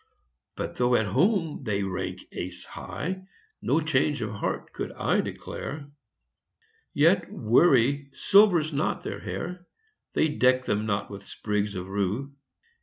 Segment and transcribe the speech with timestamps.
[0.55, 3.27] But though at home they rank ace high,
[3.61, 5.91] No change of heart could I declare.
[6.91, 9.67] Yet worry silvers not their hair;
[10.13, 12.33] They deck them not with sprigs of rue.